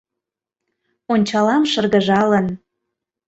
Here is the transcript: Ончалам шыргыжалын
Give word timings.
Ончалам 1.13 1.63
шыргыжалын 1.71 2.47